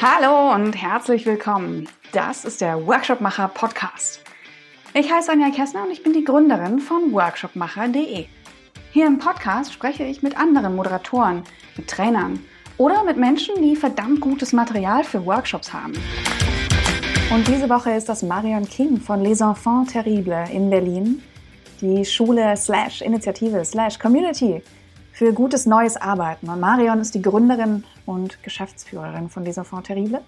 [0.00, 1.88] Hallo und herzlich willkommen.
[2.12, 4.20] Das ist der Workshopmacher Podcast.
[4.94, 8.26] Ich heiße Anja Kessner und ich bin die Gründerin von workshopmacher.de.
[8.92, 11.42] Hier im Podcast spreche ich mit anderen Moderatoren,
[11.76, 12.40] mit Trainern
[12.78, 15.92] oder mit Menschen, die verdammt gutes Material für Workshops haben.
[17.30, 21.22] Und diese Woche ist das Marion King von Les Enfants Terribles in Berlin,
[21.80, 24.62] die Schule slash Initiative slash Community
[25.18, 26.48] für gutes neues Arbeiten.
[26.48, 30.20] Und Marion ist die Gründerin und Geschäftsführerin von dieser Fonds Terrible.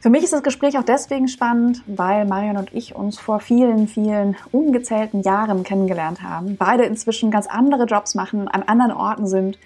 [0.00, 3.86] Für mich ist das Gespräch auch deswegen spannend, weil Marion und ich uns vor vielen,
[3.86, 6.56] vielen ungezählten Jahren kennengelernt haben.
[6.56, 9.60] Beide inzwischen ganz andere Jobs machen, an anderen Orten sind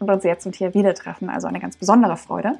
[0.00, 1.30] und uns jetzt und hier wieder treffen.
[1.30, 2.58] Also eine ganz besondere Freude.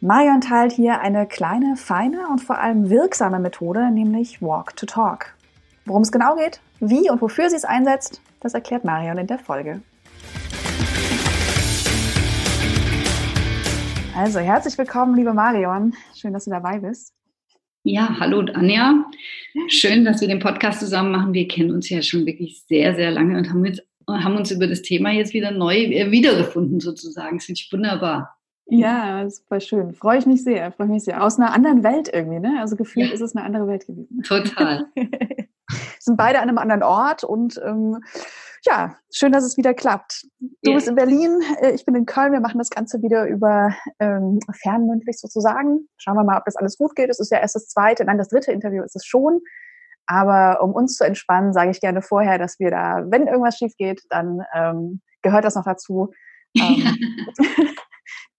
[0.00, 5.36] Marion teilt hier eine kleine, feine und vor allem wirksame Methode, nämlich Walk to Talk.
[5.84, 9.38] Worum es genau geht, wie und wofür sie es einsetzt, das erklärt Marion in der
[9.38, 9.82] Folge.
[14.18, 15.94] Also herzlich willkommen, liebe Marion.
[16.12, 17.14] Schön, dass du dabei bist.
[17.84, 19.04] Ja, hallo Anja.
[19.68, 21.34] Schön, dass wir den Podcast zusammen machen.
[21.34, 24.66] Wir kennen uns ja schon wirklich sehr, sehr lange und haben, jetzt, haben uns über
[24.66, 27.36] das Thema jetzt wieder neu äh, wiedergefunden sozusagen.
[27.36, 28.36] Das finde ich wunderbar.
[28.66, 29.94] Ja, super schön.
[29.94, 31.22] Freue ich mich sehr, freue mich sehr.
[31.22, 32.56] Aus einer anderen Welt irgendwie, ne?
[32.58, 33.14] Also gefühlt ja.
[33.14, 34.22] ist es eine andere Welt gewesen.
[34.24, 34.86] Total.
[36.00, 37.98] sind beide an einem anderen Ort und ähm,
[38.64, 40.26] ja, schön, dass es wieder klappt.
[40.40, 40.74] Du ja.
[40.74, 42.32] bist in Berlin, äh, ich bin in Köln.
[42.32, 45.88] Wir machen das Ganze wieder über ähm, fernmündlich sozusagen.
[45.96, 47.10] Schauen wir mal, ob das alles gut geht.
[47.10, 49.40] Es ist ja erst das zweite, nein, das dritte Interview ist es schon.
[50.06, 53.76] Aber um uns zu entspannen, sage ich gerne vorher, dass wir da, wenn irgendwas schief
[53.76, 56.12] geht, dann ähm, gehört das noch dazu.
[56.56, 56.96] Ähm,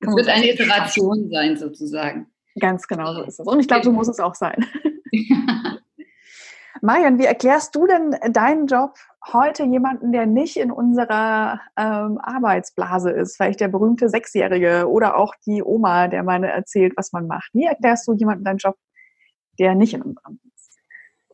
[0.02, 2.28] es wird eine Iteration sein, sozusagen.
[2.60, 3.46] Ganz genau so ist es.
[3.46, 4.66] Und ich glaube, so muss es auch sein.
[6.82, 8.96] Marian, wie erklärst du denn deinen Job
[9.34, 13.38] heute jemanden, der nicht in unserer ähm, Arbeitsblase ist?
[13.38, 17.50] Vielleicht der berühmte Sechsjährige oder auch die Oma, der mal erzählt, was man macht.
[17.54, 18.76] Wie erklärst du jemanden deinen Job,
[19.60, 20.78] der nicht in unserem ist?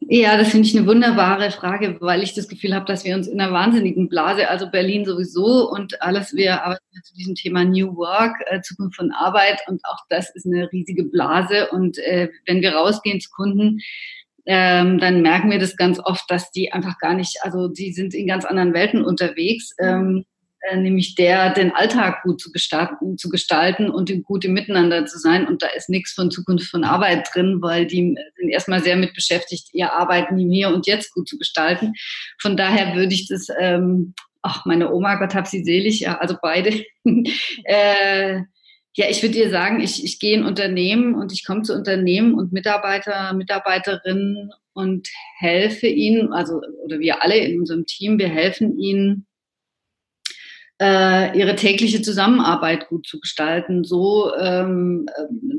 [0.01, 3.27] Ja, das finde ich eine wunderbare Frage, weil ich das Gefühl habe, dass wir uns
[3.27, 7.95] in einer wahnsinnigen Blase, also Berlin sowieso und alles, wir arbeiten zu diesem Thema New
[7.95, 12.62] Work, äh, Zukunft von Arbeit und auch das ist eine riesige Blase und äh, wenn
[12.62, 13.79] wir rausgehen zu Kunden,
[14.45, 18.13] ähm, dann merken wir das ganz oft, dass die einfach gar nicht, also die sind
[18.13, 20.25] in ganz anderen Welten unterwegs, ähm,
[20.69, 25.19] äh, nämlich der, den Alltag gut zu gestalten, zu gestalten und gut im Miteinander zu
[25.19, 25.47] sein.
[25.47, 29.13] Und da ist nichts von Zukunft von Arbeit drin, weil die sind erstmal sehr mit
[29.13, 31.94] beschäftigt, ihr Arbeiten im Hier und Jetzt gut zu gestalten.
[32.39, 36.35] Von daher würde ich das, ähm, ach, meine Oma, Gott hab sie selig, ja, also
[36.41, 36.83] beide,
[37.63, 38.41] äh,
[38.95, 42.33] ja, ich würde dir sagen, ich, ich gehe in Unternehmen und ich komme zu Unternehmen
[42.33, 48.79] und Mitarbeiter, Mitarbeiterinnen und helfe ihnen, also oder wir alle in unserem Team, wir helfen
[48.79, 49.28] ihnen,
[50.81, 55.07] äh, ihre tägliche Zusammenarbeit gut zu gestalten, so ähm,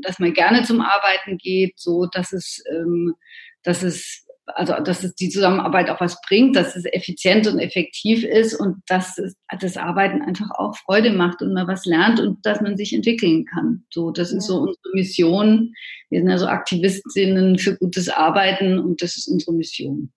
[0.01, 3.15] dass man gerne zum Arbeiten geht, so dass es, ähm,
[3.63, 8.23] dass es also dass es die Zusammenarbeit auch was bringt, dass es effizient und effektiv
[8.23, 12.45] ist und dass es, das Arbeiten einfach auch Freude macht und man was lernt und
[12.45, 13.85] dass man sich entwickeln kann.
[13.91, 14.37] So, das ja.
[14.37, 15.73] ist so unsere Mission.
[16.09, 20.11] Wir sind also Aktivistinnen für gutes Arbeiten und das ist unsere Mission.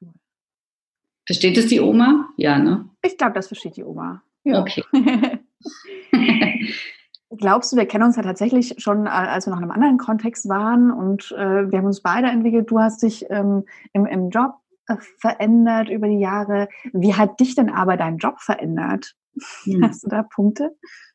[0.00, 0.12] Cool.
[1.26, 2.28] Versteht es die Oma?
[2.36, 2.88] Ja, ne?
[3.02, 4.22] Ich glaube, das versteht die Oma.
[4.44, 4.60] Ja.
[4.60, 4.84] Okay.
[7.38, 9.98] Glaubst du, wir kennen uns ja tatsächlich schon, äh, als wir noch in einem anderen
[9.98, 12.70] Kontext waren und äh, wir haben uns beide entwickelt.
[12.70, 14.54] Du hast dich ähm, im, im Job
[14.88, 16.68] äh, verändert über die Jahre.
[16.92, 19.14] Wie hat dich denn aber dein Job verändert?
[19.64, 19.84] Hm.
[19.84, 20.70] Hast du da Punkte?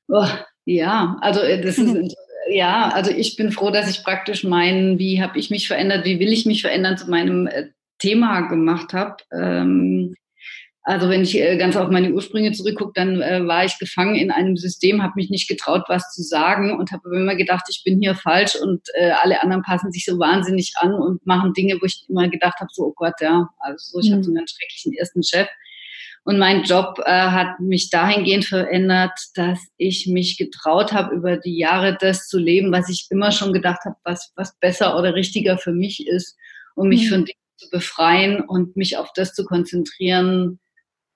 [0.07, 0.27] Oh,
[0.65, 2.15] ja, also äh, das ist
[2.49, 6.19] ja, also ich bin froh, dass ich praktisch mein, wie habe ich mich verändert, wie
[6.19, 9.17] will ich mich verändern, zu meinem äh, Thema gemacht habe.
[9.31, 10.15] Ähm,
[10.83, 14.31] also wenn ich äh, ganz auf meine Ursprünge zurückgucke, dann äh, war ich gefangen in
[14.31, 18.01] einem System, habe mich nicht getraut, was zu sagen und habe immer gedacht, ich bin
[18.01, 21.85] hier falsch und äh, alle anderen passen sich so wahnsinnig an und machen Dinge, wo
[21.85, 24.13] ich immer gedacht habe, so oh Gott, ja, also so, ich mhm.
[24.15, 25.47] hatte so einen ganz schrecklichen ersten Chef.
[26.23, 31.57] Und mein Job äh, hat mich dahingehend verändert, dass ich mich getraut habe, über die
[31.57, 35.57] Jahre das zu leben, was ich immer schon gedacht habe, was, was besser oder richtiger
[35.57, 36.37] für mich ist,
[36.75, 37.09] um mich mhm.
[37.09, 40.59] von Dingen zu befreien und mich auf das zu konzentrieren,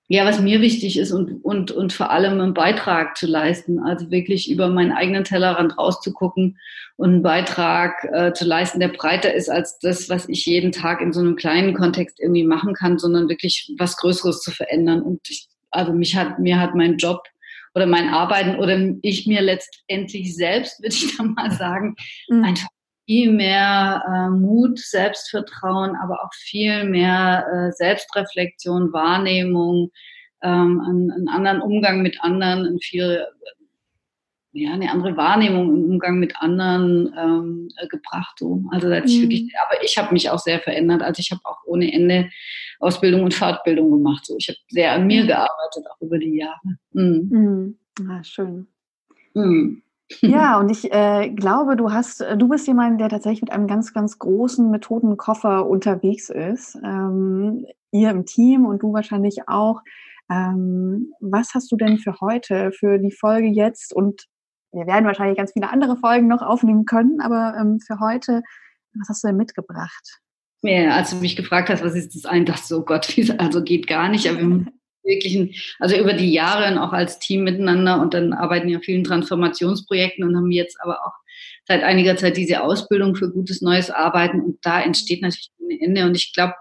[0.07, 4.11] ja, was mir wichtig ist und, und, und vor allem einen Beitrag zu leisten, also
[4.11, 6.59] wirklich über meinen eigenen Tellerrand rauszugucken
[6.95, 11.01] und einen Beitrag äh, zu leisten, der breiter ist als das, was ich jeden Tag
[11.01, 15.01] in so einem kleinen Kontext irgendwie machen kann, sondern wirklich was Größeres zu verändern.
[15.01, 17.23] Und ich, also mich hat, mir hat mein Job
[17.73, 21.95] oder mein Arbeiten oder ich mir letztendlich selbst, würde ich da mal sagen,
[22.29, 22.43] mhm.
[22.43, 22.67] einfach
[23.05, 29.91] viel mehr äh, Mut, Selbstvertrauen, aber auch viel mehr äh, Selbstreflexion, Wahrnehmung,
[30.41, 33.25] ähm, einen, einen anderen Umgang mit anderen, ein viel
[34.57, 38.37] ja, eine andere Wahrnehmung im Umgang mit anderen ähm, äh, gebracht.
[38.39, 38.63] So.
[38.71, 39.21] Also da mhm.
[39.21, 41.01] wirklich, aber ich habe mich auch sehr verändert.
[41.01, 42.29] Also ich habe auch ohne Ende
[42.79, 44.25] Ausbildung und Fortbildung gemacht.
[44.25, 44.37] So.
[44.37, 46.77] Ich habe sehr an mir gearbeitet, auch über die Jahre.
[46.93, 47.77] Mhm.
[47.97, 48.09] Mhm.
[48.09, 48.67] Ah, schön.
[49.33, 49.83] Mhm.
[50.21, 53.93] Ja, und ich äh, glaube, du hast, du bist jemand, der tatsächlich mit einem ganz,
[53.93, 56.75] ganz großen Methodenkoffer unterwegs ist.
[56.83, 59.81] Ähm, ihr im Team und du wahrscheinlich auch.
[60.29, 63.93] Ähm, was hast du denn für heute, für die Folge jetzt?
[63.93, 64.25] Und
[64.71, 68.41] wir werden wahrscheinlich ganz viele andere Folgen noch aufnehmen können, aber ähm, für heute,
[68.93, 70.19] was hast du denn mitgebracht?
[70.63, 73.63] Ja, als du mich gefragt hast, was ist das ein, dachte so, oh Gott, also
[73.63, 74.27] geht gar nicht.
[74.27, 74.65] Aber wir
[75.05, 78.79] wirklich, ein, also über die Jahre und auch als Team miteinander und dann arbeiten ja
[78.79, 81.13] vielen Transformationsprojekten und haben jetzt aber auch
[81.67, 86.05] seit einiger Zeit diese Ausbildung für gutes neues Arbeiten und da entsteht natürlich ein Ende.
[86.05, 86.53] Und ich glaube,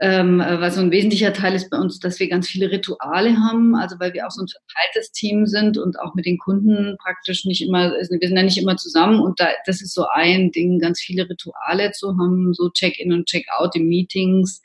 [0.00, 3.76] ähm, was so ein wesentlicher Teil ist bei uns, dass wir ganz viele Rituale haben,
[3.76, 7.44] also weil wir auch so ein verteiltes Team sind und auch mit den Kunden praktisch
[7.44, 10.80] nicht immer, wir sind ja nicht immer zusammen und da, das ist so ein Ding,
[10.80, 14.62] ganz viele Rituale zu haben, so Check-in und Check-out in Meetings,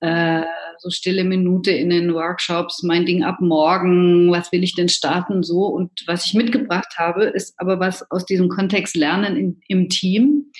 [0.00, 0.42] äh,
[0.78, 5.42] so stille Minute in den Workshops, mein Ding ab morgen, was will ich denn starten,
[5.42, 5.66] so.
[5.66, 10.52] Und was ich mitgebracht habe, ist aber was aus diesem Kontext Lernen in, im Team,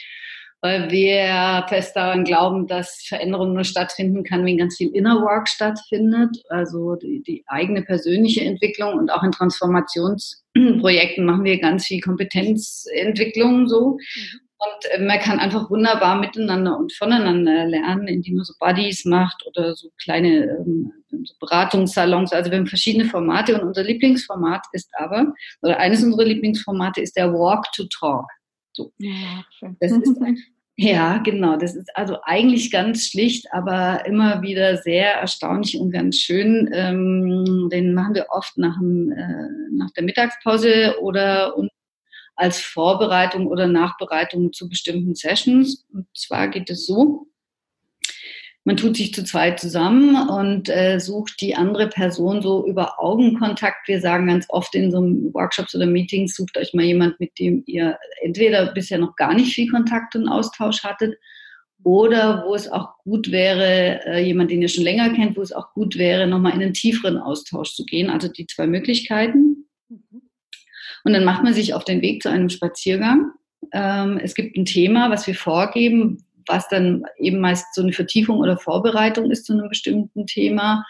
[0.60, 5.48] weil wir fest daran glauben, dass Veränderung nur stattfinden kann, wenn ganz viel Inner Work
[5.48, 12.00] stattfindet, also die, die eigene persönliche Entwicklung und auch in Transformationsprojekten machen wir ganz viel
[12.00, 13.98] Kompetenzentwicklung so.
[14.60, 19.44] Und äh, man kann einfach wunderbar miteinander und voneinander lernen, indem man so Buddies macht
[19.46, 22.32] oder so kleine ähm, so Beratungssalons.
[22.32, 25.32] Also wir haben verschiedene Formate und unser Lieblingsformat ist aber,
[25.62, 28.26] oder eines unserer Lieblingsformate ist der Walk to Talk.
[28.72, 28.92] So.
[28.98, 29.44] Ja.
[29.80, 30.20] Das ist,
[30.76, 31.56] ja, genau.
[31.56, 36.68] Das ist also eigentlich ganz schlicht, aber immer wieder sehr erstaunlich und ganz schön.
[36.72, 41.70] Ähm, den machen wir oft nach, dem, äh, nach der Mittagspause oder und
[42.38, 45.86] als Vorbereitung oder Nachbereitung zu bestimmten Sessions.
[45.92, 47.26] Und zwar geht es so,
[48.64, 53.88] man tut sich zu zweit zusammen und äh, sucht die andere Person so über Augenkontakt.
[53.88, 54.98] Wir sagen ganz oft in so
[55.32, 59.54] Workshops oder Meetings, sucht euch mal jemand, mit dem ihr entweder bisher noch gar nicht
[59.54, 61.16] viel Kontakt und Austausch hattet
[61.82, 65.52] oder wo es auch gut wäre, äh, jemand, den ihr schon länger kennt, wo es
[65.52, 68.10] auch gut wäre, nochmal in einen tieferen Austausch zu gehen.
[68.10, 69.57] Also die zwei Möglichkeiten.
[71.08, 73.30] Und dann macht man sich auf den Weg zu einem Spaziergang.
[73.72, 78.40] Ähm, es gibt ein Thema, was wir vorgeben, was dann eben meist so eine Vertiefung
[78.40, 80.84] oder Vorbereitung ist zu einem bestimmten Thema.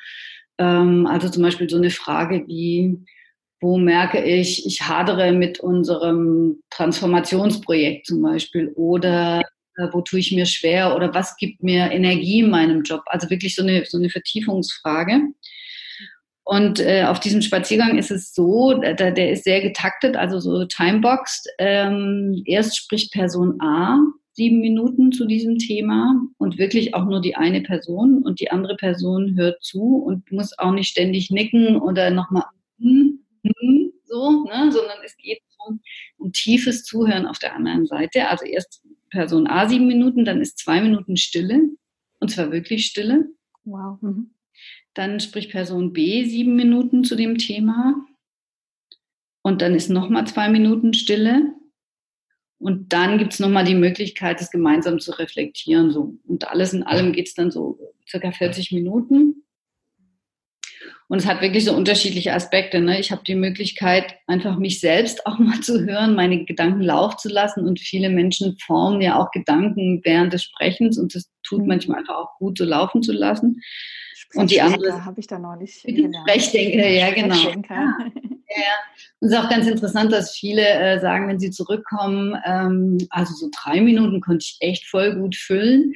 [0.58, 2.98] Ähm, also zum Beispiel so eine Frage wie,
[3.60, 9.42] wo merke ich, ich hadere mit unserem Transformationsprojekt zum Beispiel oder
[9.76, 13.02] äh, wo tue ich mir schwer oder was gibt mir Energie in meinem Job?
[13.06, 15.20] Also wirklich so eine, so eine Vertiefungsfrage.
[16.48, 20.64] Und äh, auf diesem Spaziergang ist es so, der, der ist sehr getaktet, also so
[20.64, 21.46] timeboxed.
[21.58, 23.98] Ähm, erst spricht Person A
[24.32, 28.76] sieben Minuten zu diesem Thema und wirklich auch nur die eine Person und die andere
[28.76, 32.44] Person hört zu und muss auch nicht ständig nicken oder nochmal
[32.78, 35.80] hm, hm, so, ne, sondern es geht um,
[36.16, 38.26] um tiefes Zuhören auf der anderen Seite.
[38.26, 41.60] Also erst Person A sieben Minuten, dann ist zwei Minuten Stille
[42.20, 43.26] und zwar wirklich Stille.
[43.64, 44.00] Wow.
[44.00, 44.30] Mhm.
[44.94, 47.94] Dann spricht Person B sieben Minuten zu dem Thema.
[49.42, 51.54] Und dann ist nochmal zwei Minuten Stille.
[52.58, 55.92] Und dann gibt es nochmal die Möglichkeit, das gemeinsam zu reflektieren.
[55.92, 56.14] So.
[56.26, 59.44] Und alles in allem geht es dann so circa 40 Minuten.
[61.10, 62.80] Und es hat wirklich so unterschiedliche Aspekte.
[62.80, 63.00] Ne?
[63.00, 67.28] Ich habe die Möglichkeit, einfach mich selbst auch mal zu hören, meine Gedanken laufen zu
[67.30, 67.66] lassen.
[67.66, 70.98] Und viele Menschen formen ja auch Gedanken während des Sprechens.
[70.98, 71.68] Und das tut mhm.
[71.68, 73.62] manchmal einfach auch gut, so laufen zu lassen.
[74.34, 77.34] Und die andere habe ich da noch nicht Sprechdenker, ja genau.
[77.34, 77.74] Sprechdenker.
[77.74, 78.28] Ja.
[78.50, 78.64] Ja,
[79.20, 83.34] Und es ist auch ganz interessant, dass viele äh, sagen, wenn sie zurückkommen, ähm, also
[83.34, 85.92] so drei Minuten konnte ich echt voll gut füllen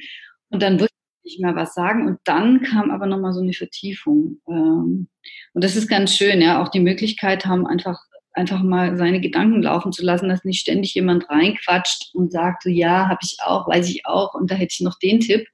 [0.49, 3.53] und dann wusste ich nicht mehr was sagen und dann kam aber nochmal so eine
[3.53, 4.39] Vertiefung.
[4.47, 5.07] Ähm,
[5.53, 7.99] und das ist ganz schön, ja, auch die Möglichkeit haben, einfach
[8.35, 12.69] einfach mal seine Gedanken laufen zu lassen, dass nicht ständig jemand reinquatscht und sagt, so
[12.69, 15.47] ja, habe ich auch, weiß ich auch und da hätte ich noch den Tipp,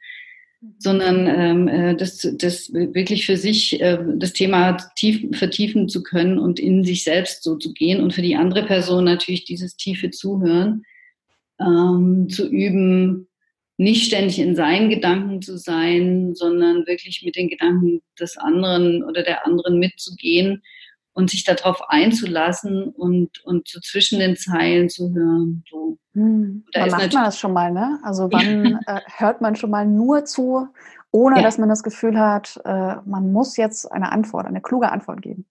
[0.78, 6.38] sondern ähm, äh, das, das wirklich für sich äh, das Thema tief, vertiefen zu können
[6.38, 10.12] und in sich selbst so zu gehen und für die andere Person natürlich dieses tiefe
[10.12, 10.84] Zuhören
[11.60, 13.28] ähm, zu üben,
[13.78, 19.24] nicht ständig in seinen Gedanken zu sein, sondern wirklich mit den Gedanken des anderen oder
[19.24, 20.62] der anderen mitzugehen
[21.20, 25.66] und sich darauf einzulassen und, und so zwischen den Zeilen zu hören.
[25.70, 25.98] So.
[26.14, 26.64] Hm.
[26.72, 28.00] Da wann macht man das schon mal, ne?
[28.04, 30.70] Also wann äh, hört man schon mal nur zu,
[31.12, 31.42] ohne ja.
[31.42, 35.46] dass man das Gefühl hat, äh, man muss jetzt eine Antwort, eine kluge Antwort geben?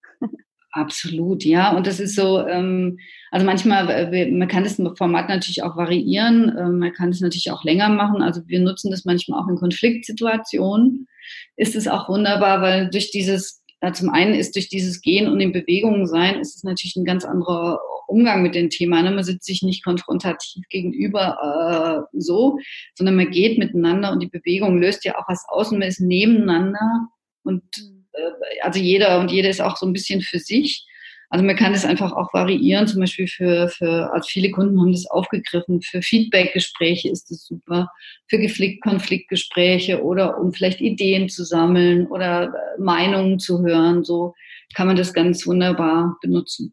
[0.73, 1.77] Absolut, ja.
[1.77, 2.99] Und das ist so, ähm,
[3.31, 7.51] also manchmal, äh, man kann das Format natürlich auch variieren, äh, man kann es natürlich
[7.51, 8.23] auch länger machen.
[8.23, 11.09] Also wir nutzen das manchmal auch in Konfliktsituationen.
[11.57, 15.41] Ist es auch wunderbar, weil durch dieses, ja, zum einen ist durch dieses Gehen und
[15.41, 19.03] in Bewegung sein, ist es natürlich ein ganz anderer Umgang mit dem Thema.
[19.03, 19.11] Ne?
[19.11, 22.59] Man sitzt sich nicht konfrontativ gegenüber äh, so,
[22.95, 26.01] sondern man geht miteinander und die Bewegung löst ja auch was aus und man ist
[26.01, 27.09] nebeneinander
[27.45, 30.85] und mhm äh, also jeder und jede ist auch so ein bisschen für sich.
[31.31, 34.93] Also man kann das einfach auch variieren, zum Beispiel für, für also viele Kunden haben
[34.93, 37.91] das aufgegriffen, für Feedbackgespräche ist das super,
[38.29, 38.39] für
[38.81, 44.35] Konfliktgespräche oder um vielleicht Ideen zu sammeln oder äh, Meinungen zu hören, so
[44.75, 46.73] kann man das ganz wunderbar benutzen.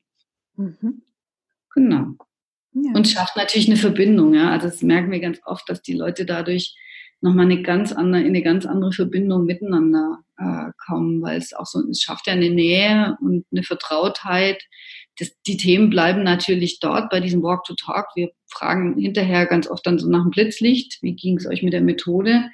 [0.56, 1.02] Mhm.
[1.74, 2.14] Genau.
[2.74, 2.92] Ja.
[2.94, 4.52] Und schafft natürlich eine Verbindung, ja.
[4.52, 6.76] Also das merken wir ganz oft, dass die Leute dadurch
[7.20, 11.65] nochmal eine ganz andere, in eine ganz andere Verbindung miteinander äh, kommen, weil es auch
[11.65, 14.63] so, es schafft ja eine Nähe und eine Vertrautheit.
[15.18, 18.08] Das, die Themen bleiben natürlich dort bei diesem Walk to Talk.
[18.15, 21.74] Wir fragen hinterher ganz oft dann so nach dem Blitzlicht, wie ging es euch mit
[21.74, 22.50] der Methode?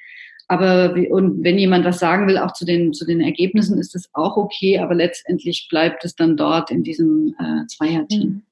[0.48, 4.10] Aber und wenn jemand was sagen will, auch zu den zu den Ergebnissen, ist das
[4.12, 4.80] auch okay.
[4.80, 8.44] Aber letztendlich bleibt es dann dort in diesem äh, Zweierteam.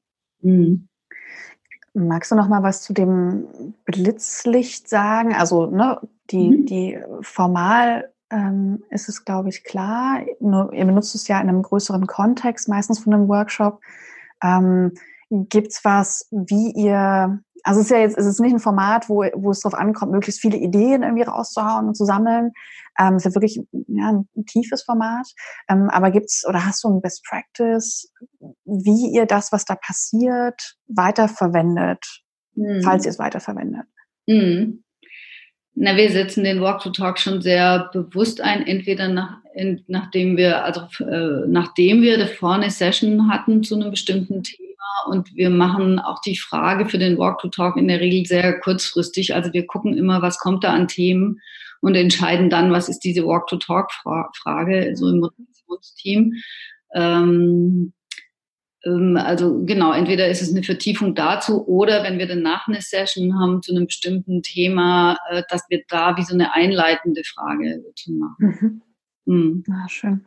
[0.42, 0.88] Mhm.
[1.94, 2.08] Mhm.
[2.08, 5.34] Magst du noch mal was zu dem Blitzlicht sagen?
[5.34, 6.00] Also ne,
[6.32, 6.66] die, mhm.
[6.66, 10.22] die formal ähm, ist es, glaube ich, klar.
[10.40, 13.82] Nur, ihr benutzt es ja in einem größeren Kontext, meistens von einem Workshop.
[14.44, 14.94] Ähm,
[15.30, 19.10] Gibt es was, wie ihr, also es ist ja jetzt, es ist nicht ein Format,
[19.10, 22.52] wo, wo es darauf ankommt, möglichst viele Ideen irgendwie rauszuhauen und zu sammeln.
[23.00, 25.28] Ähm, es ist ja wirklich ja, ein, tiefes Format.
[25.68, 28.12] Ähm, aber gibt's oder hast du ein Best Practice,
[28.66, 32.24] wie ihr das, was da passiert, weiterverwendet,
[32.56, 32.82] mhm.
[32.84, 33.86] falls ihr es weiterverwendet?
[34.26, 34.84] Mhm.
[35.76, 40.36] Na, wir setzen den Walk to Talk schon sehr bewusst ein, entweder nach, in, nachdem
[40.36, 44.70] wir, also äh, nachdem wir davor eine Session hatten zu einem bestimmten Thema
[45.08, 48.60] und wir machen auch die Frage für den Walk to Talk in der Regel sehr
[48.60, 49.34] kurzfristig.
[49.36, 51.40] Also wir gucken immer, was kommt da an Themen
[51.82, 56.34] und entscheiden dann, was ist diese Walk to Talk Frage, so im Motivationsteam.
[56.94, 57.94] Ähm,
[58.86, 63.62] also genau, entweder ist es eine Vertiefung dazu oder wenn wir danach eine Session haben
[63.62, 68.82] zu einem bestimmten Thema, äh, dass wir da wie so eine einleitende Frage zu machen.
[69.26, 69.34] Mhm.
[69.36, 69.64] Mhm.
[69.70, 70.26] Ah, schön.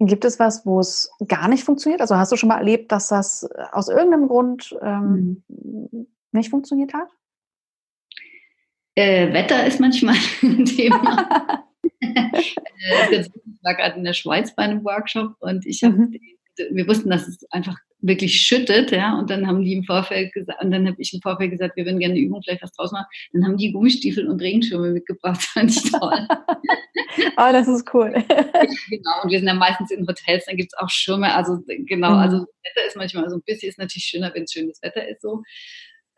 [0.00, 2.00] Gibt es was, wo es gar nicht funktioniert?
[2.00, 6.06] Also hast du schon mal erlebt, dass das aus irgendeinem Grund ähm, mhm.
[6.32, 7.08] nicht funktioniert hat?
[8.96, 11.64] Äh, Wetter ist manchmal ein Thema.
[12.00, 13.30] Äh, ich
[13.62, 16.37] war gerade in der Schweiz bei einem Workshop und ich habe mhm
[16.70, 20.62] wir wussten, dass es einfach wirklich schüttet, ja, und dann haben die im Vorfeld gesagt,
[20.62, 22.92] und dann habe ich im Vorfeld gesagt, wir würden gerne eine Übung vielleicht was draus
[22.92, 23.06] machen.
[23.32, 26.28] Dann haben die Gummistiefel und Regenschirme mitgebracht, fand ich toll.
[27.36, 28.12] oh, das ist cool.
[28.90, 32.10] genau, und wir sind ja meistens in Hotels, dann gibt es auch Schirme, also genau,
[32.10, 32.18] mhm.
[32.18, 35.08] also das Wetter ist manchmal so ein bisschen, ist natürlich schöner, wenn es schönes Wetter
[35.08, 35.42] ist so.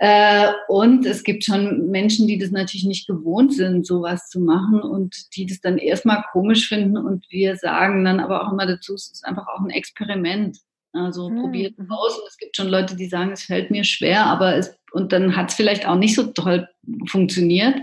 [0.03, 4.81] Äh, und es gibt schon Menschen, die das natürlich nicht gewohnt sind, sowas zu machen
[4.81, 6.97] und die das dann erstmal komisch finden.
[6.97, 10.57] Und wir sagen dann aber auch immer dazu, es ist einfach auch ein Experiment.
[10.95, 11.43] Also mhm.
[11.43, 12.19] probiert aus.
[12.19, 15.37] Und es gibt schon Leute, die sagen, es fällt mir schwer, aber es, und dann
[15.37, 16.67] hat es vielleicht auch nicht so toll
[17.07, 17.77] funktioniert.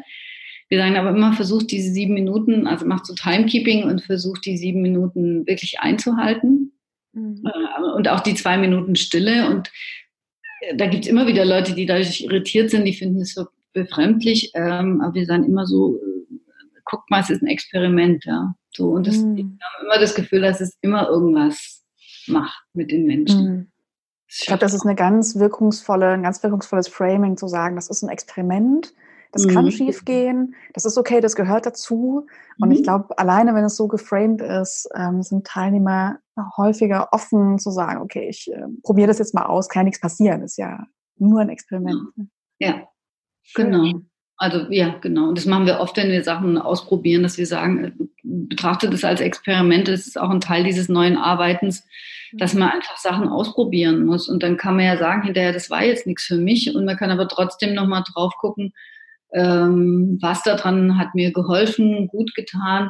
[0.69, 4.57] Wir sagen aber immer, versucht diese sieben Minuten, also macht so Timekeeping und versucht die
[4.57, 6.74] sieben Minuten wirklich einzuhalten.
[7.13, 7.43] Mhm.
[7.45, 9.51] Äh, und auch die zwei Minuten Stille.
[9.51, 9.71] Und
[10.75, 14.51] da gibt es immer wieder Leute, die dadurch irritiert sind, die finden es so befremdlich,
[14.55, 16.37] ähm, aber wir sagen immer so, äh,
[16.85, 18.55] guckt mal, es ist ein Experiment, ja.
[18.71, 21.83] So, und das, wir haben immer das Gefühl, dass es immer irgendwas
[22.27, 23.45] macht mit den Menschen.
[23.45, 23.71] Mm.
[24.29, 28.03] Ich glaube, das ist eine ganz wirkungsvolle, ein ganz wirkungsvolles Framing zu sagen, das ist
[28.03, 28.93] ein Experiment
[29.31, 29.50] das mhm.
[29.51, 30.55] kann schiefgehen.
[30.74, 32.27] Das ist okay, das gehört dazu.
[32.60, 32.75] Und mhm.
[32.75, 36.19] ich glaube, alleine wenn es so geframed ist, ähm, sind Teilnehmer
[36.57, 40.41] häufiger offen zu sagen, okay, ich äh, probiere das jetzt mal aus, kann nichts passieren,
[40.41, 40.86] ist ja
[41.17, 42.00] nur ein Experiment.
[42.60, 42.88] Ja, ja.
[43.55, 44.01] genau.
[44.39, 45.29] Also ja, genau.
[45.29, 47.91] Und das machen wir oft, wenn wir Sachen ausprobieren, dass wir sagen, äh,
[48.24, 51.84] betrachtet es als Experiment, das ist auch ein Teil dieses neuen Arbeitens,
[52.34, 54.29] dass man einfach Sachen ausprobieren muss.
[54.29, 56.75] Und dann kann man ja sagen, hinterher, das war jetzt nichts für mich.
[56.75, 58.74] Und man kann aber trotzdem nochmal drauf gucken,
[59.34, 62.89] ähm, was daran hat mir geholfen, gut getan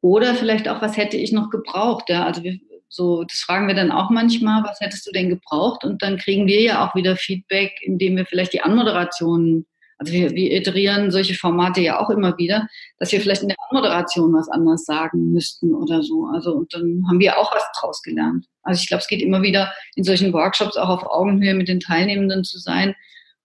[0.00, 2.08] oder vielleicht auch, was hätte ich noch gebraucht.
[2.08, 2.26] Ja?
[2.26, 2.58] Also wir,
[2.88, 5.84] so, das fragen wir dann auch manchmal, was hättest du denn gebraucht?
[5.84, 9.64] Und dann kriegen wir ja auch wieder Feedback, indem wir vielleicht die Anmoderation,
[9.96, 13.56] also wir, wir iterieren solche Formate ja auch immer wieder, dass wir vielleicht in der
[13.70, 16.26] Anmoderation was anders sagen müssten oder so.
[16.26, 18.46] Also und dann haben wir auch was draus gelernt.
[18.62, 21.80] Also ich glaube, es geht immer wieder in solchen Workshops auch auf Augenhöhe mit den
[21.80, 22.94] Teilnehmenden zu sein,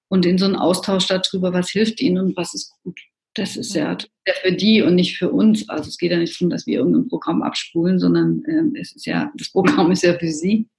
[0.10, 3.00] und in so einen Austausch darüber, was hilft ihnen und was ist gut.
[3.34, 3.92] Das ist ja,
[4.26, 5.70] ja für die und nicht für uns.
[5.70, 9.06] Also es geht ja nicht darum, dass wir irgendein Programm abspulen, sondern äh, es ist
[9.06, 10.68] ja, das Programm ist ja für sie.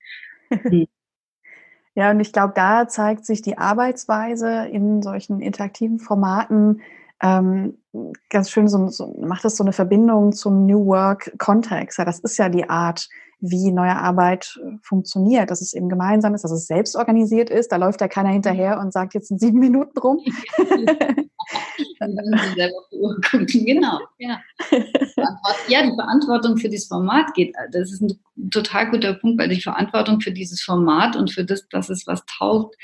[0.50, 0.86] Hm.
[1.94, 6.80] Ja, und ich glaube, da zeigt sich die Arbeitsweise in solchen interaktiven Formaten
[7.20, 7.78] ähm,
[8.30, 11.98] ganz schön, so, so, macht das so eine Verbindung zum New Work-Kontext.
[11.98, 13.08] Ja, das ist ja die Art,
[13.40, 17.70] wie neue Arbeit äh, funktioniert, dass es eben gemeinsam ist, dass es selbst organisiert ist.
[17.70, 20.18] Da läuft ja keiner hinterher und sagt jetzt in sieben Minuten rum.
[23.46, 24.40] genau, ja.
[25.68, 28.18] Ja, die Verantwortung für dieses Format geht, das ist ein
[28.50, 32.24] total guter Punkt, weil die Verantwortung für dieses Format und für das, dass es was
[32.26, 32.76] taugt,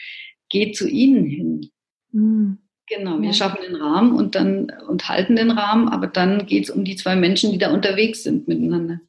[0.48, 1.70] geht zu Ihnen hin.
[2.12, 2.58] Mhm.
[2.86, 3.32] Genau, wir ja.
[3.32, 6.96] schaffen den Rahmen und dann und halten den Rahmen, aber dann geht es um die
[6.96, 9.00] zwei Menschen, die da unterwegs sind miteinander.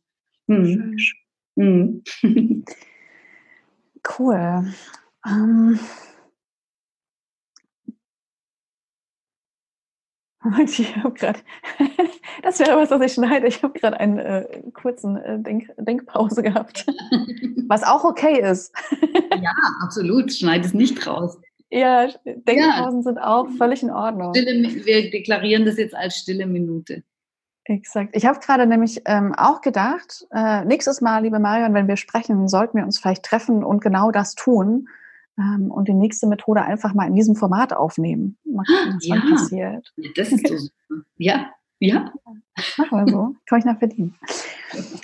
[0.47, 0.95] Hm.
[1.55, 2.03] Hm.
[4.17, 4.73] Cool.
[5.25, 5.79] Ähm.
[10.63, 11.39] Ich habe gerade,
[12.43, 13.47] das wäre was, was ich schneide.
[13.47, 16.85] Ich habe gerade einen äh, kurzen äh, Denk, Denkpause gehabt,
[17.67, 18.71] was auch okay ist.
[19.41, 20.31] ja, absolut.
[20.31, 21.39] Schneide es nicht raus.
[21.71, 23.01] Ja, Denkpausen ja.
[23.01, 24.35] sind auch völlig in Ordnung.
[24.35, 27.01] Stille, wir deklarieren das jetzt als stille Minute.
[27.67, 28.15] Exakt.
[28.15, 32.47] Ich habe gerade nämlich ähm, auch gedacht, äh, nächstes Mal, liebe Marion, wenn wir sprechen,
[32.47, 34.87] sollten wir uns vielleicht treffen und genau das tun
[35.39, 38.37] ähm, und die nächste Methode einfach mal in diesem Format aufnehmen.
[38.45, 39.15] Mal gucken, was ja.
[39.15, 39.93] dann passiert.
[40.15, 41.05] Das ist so super.
[41.17, 42.13] Ja, ja.
[42.77, 43.35] Machen wir so.
[43.47, 44.15] Kann ich nach verdienen.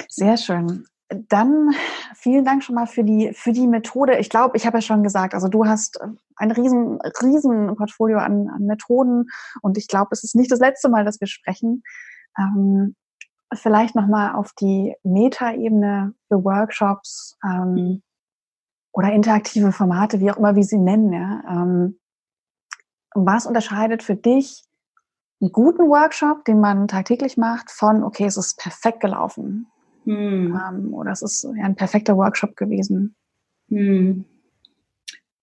[0.08, 0.86] Sehr schön.
[1.10, 1.72] Dann
[2.16, 4.18] vielen Dank schon mal für die, für die Methode.
[4.20, 6.00] Ich glaube, ich habe ja schon gesagt, also du hast
[6.38, 9.30] ein riesen, riesen Portfolio an, an Methoden
[9.62, 11.84] und ich glaube, es ist nicht das letzte Mal, dass wir sprechen.
[12.38, 12.96] Ähm,
[13.54, 18.02] vielleicht nochmal auf die Meta-Ebene für Workshops ähm,
[18.94, 21.14] oder interaktive Formate, wie auch immer wir sie nennen.
[21.14, 21.44] Ja?
[21.50, 22.00] Ähm,
[23.14, 24.64] was unterscheidet für dich
[25.42, 29.68] einen guten Workshop, den man tagtäglich macht, von, okay, es ist perfekt gelaufen?
[30.06, 30.60] Hm.
[30.70, 33.16] Ähm, oder es ist ja ein perfekter Workshop gewesen?
[33.70, 34.26] Hm.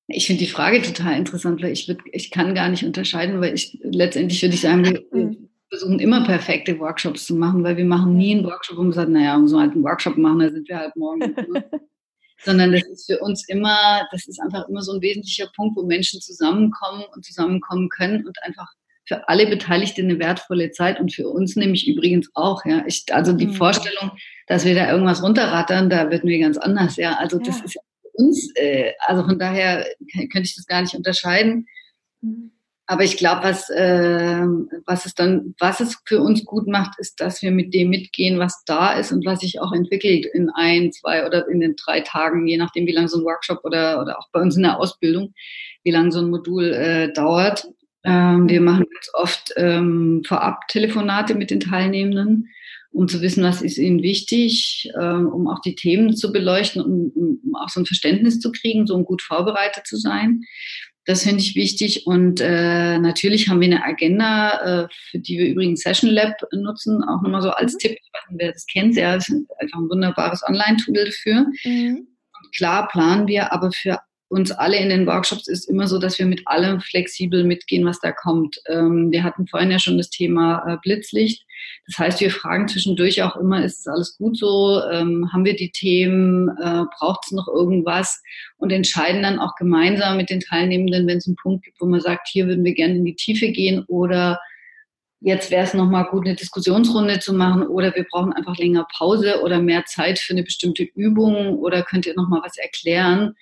[0.07, 3.55] Ich finde die Frage total interessant, weil ich, würd, ich kann gar nicht unterscheiden, weil
[3.55, 8.17] ich letztendlich würde ich sagen, wir versuchen immer perfekte Workshops zu machen, weil wir machen
[8.17, 10.69] nie einen Workshop, wo man sagt, naja, um so halt einen Workshop machen, da sind
[10.69, 11.35] wir halt morgen.
[12.45, 15.83] Sondern das ist für uns immer, das ist einfach immer so ein wesentlicher Punkt, wo
[15.83, 18.69] Menschen zusammenkommen und zusammenkommen können und einfach
[19.07, 22.65] für alle Beteiligten eine wertvolle Zeit und für uns nämlich übrigens auch.
[22.65, 23.55] Ja, ich, also die mhm.
[23.55, 24.13] Vorstellung,
[24.47, 26.97] dass wir da irgendwas runterrattern, da werden wir ganz anders.
[26.97, 27.81] Ja, also das ist ja
[28.13, 29.87] uns, äh, also von daher
[30.33, 31.67] könnte ich das gar nicht unterscheiden.
[32.21, 32.53] Mhm.
[32.91, 34.47] Aber ich glaube, was, äh,
[34.87, 38.39] was es dann, was es für uns gut macht, ist, dass wir mit dem mitgehen,
[38.39, 42.01] was da ist und was sich auch entwickelt in ein, zwei oder in den drei
[42.01, 44.81] Tagen, je nachdem, wie lange so ein Workshop oder, oder auch bei uns in der
[44.81, 45.35] Ausbildung,
[45.85, 47.69] wie lange so ein Modul äh, dauert.
[48.05, 52.49] Ähm, wir machen ganz oft ähm, Vorab-Telefonate mit den Teilnehmenden
[52.91, 57.13] um zu wissen, was ist ihnen wichtig, ähm, um auch die Themen zu beleuchten, um,
[57.45, 60.43] um auch so ein Verständnis zu kriegen, so um gut vorbereitet zu sein.
[61.09, 62.07] Das finde ich wichtig.
[62.07, 67.03] Und äh, natürlich haben wir eine Agenda, äh, für die wir übrigens Session Lab nutzen,
[67.03, 67.79] auch nochmal so als mhm.
[67.79, 67.99] Tipp,
[68.33, 71.47] wer das kennt, ja, das ist einfach ein wunderbares Online-Tool dafür.
[71.65, 72.09] Mhm.
[72.55, 76.27] Klar planen wir, aber für uns alle in den Workshops ist immer so, dass wir
[76.27, 78.61] mit allem flexibel mitgehen, was da kommt.
[78.67, 81.47] Ähm, wir hatten vorhin ja schon das Thema äh, Blitzlicht.
[81.87, 84.83] Das heißt, wir fragen zwischendurch auch immer, ist es alles gut so?
[84.93, 86.49] Ähm, haben wir die Themen?
[86.59, 88.23] Äh, Braucht es noch irgendwas?
[88.59, 92.01] Und entscheiden dann auch gemeinsam mit den Teilnehmenden, wenn es einen Punkt gibt, wo man
[92.01, 94.39] sagt, hier würden wir gerne in die Tiefe gehen oder
[95.21, 99.41] jetzt wäre es nochmal gut, eine Diskussionsrunde zu machen oder wir brauchen einfach länger Pause
[99.43, 103.35] oder mehr Zeit für eine bestimmte Übung oder könnt ihr nochmal was erklären.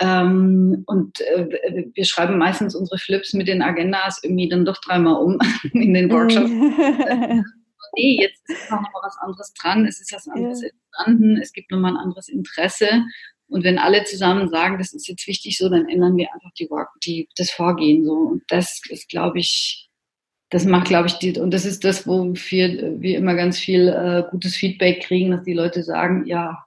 [0.00, 5.22] Ähm, und äh, wir schreiben meistens unsere Flips mit den Agendas irgendwie dann doch dreimal
[5.22, 5.38] um
[5.74, 6.50] in den Workshops.
[7.96, 10.68] nee, jetzt ist noch mal was anderes dran, es ist was anderes ja.
[10.68, 13.04] entstanden, es gibt nochmal ein anderes Interesse.
[13.48, 16.68] Und wenn alle zusammen sagen, das ist jetzt wichtig so, dann ändern wir einfach die,
[17.04, 18.12] die das Vorgehen so.
[18.12, 19.90] Und das ist, glaube ich,
[20.50, 23.88] das macht, glaube ich, die, und das ist das, wo wir, wir immer ganz viel
[23.88, 26.64] äh, gutes Feedback kriegen, dass die Leute sagen, ja,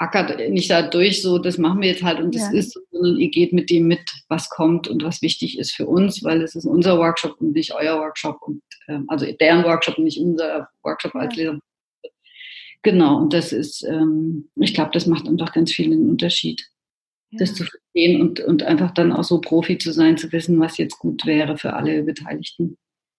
[0.00, 2.58] ackert nicht da durch, so das machen wir jetzt halt und das ja.
[2.58, 6.24] ist, sondern ihr geht mit dem mit, was kommt und was wichtig ist für uns,
[6.24, 10.04] weil es ist unser Workshop und nicht euer Workshop und ähm, also deren Workshop und
[10.04, 11.20] nicht unser Workshop ja.
[11.20, 11.58] als Lehrer.
[12.82, 16.62] Genau, und das ist, ähm, ich glaube, das macht einfach ganz viel einen Unterschied,
[17.30, 17.40] ja.
[17.40, 20.78] das zu verstehen und, und einfach dann auch so Profi zu sein, zu wissen, was
[20.78, 22.78] jetzt gut wäre für alle Beteiligten.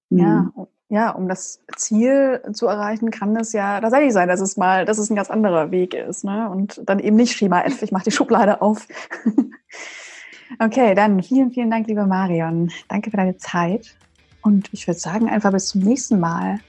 [0.09, 0.67] Ja, mhm ja,
[1.11, 5.09] um das Ziel zu erreichen, kann es ja tatsächlich sein, dass es mal, dass es
[5.09, 6.49] ein ganz anderer Weg ist, ne?
[6.49, 8.89] Und dann eben nicht Schema F, ich mache die Schublade auf.
[10.59, 12.71] okay, dann vielen, vielen Dank, liebe Marion.
[12.89, 13.95] Danke für deine Zeit.
[14.41, 16.59] Und ich würde sagen, einfach bis zum nächsten Mal.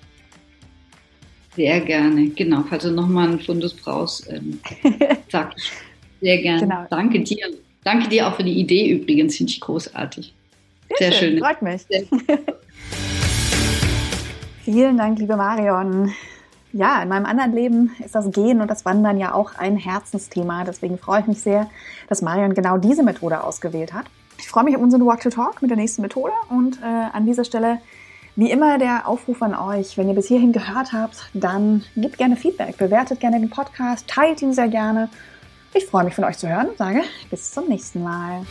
[1.57, 2.63] Sehr gerne, genau.
[2.69, 4.61] Falls du nochmal einen Fundus brauchst, ähm,
[5.33, 5.57] sag
[6.21, 6.61] Sehr gerne.
[6.61, 6.87] Genau.
[6.91, 7.49] Danke dir.
[7.83, 10.33] Danke dir auch für die Idee übrigens, finde ich großartig.
[10.97, 11.31] Sehr, Sehr schön.
[11.31, 11.39] schön.
[11.41, 11.83] Freut mich.
[14.65, 16.13] Vielen Dank, liebe Marion.
[16.73, 20.63] Ja, in meinem anderen Leben ist das Gehen und das Wandern ja auch ein Herzensthema.
[20.63, 21.69] Deswegen freue ich mich sehr,
[22.09, 24.07] dass Marion genau diese Methode ausgewählt hat.
[24.39, 27.27] Ich freue mich auf unseren Walk to Talk mit der nächsten Methode und äh, an
[27.27, 27.79] dieser Stelle
[28.37, 32.37] wie immer der Aufruf an euch, wenn ihr bis hierhin gehört habt, dann gebt gerne
[32.37, 35.11] Feedback, bewertet gerne den Podcast, teilt ihn sehr gerne.
[35.75, 38.47] Ich freue mich von euch zu hören und sage bis zum nächsten Mal.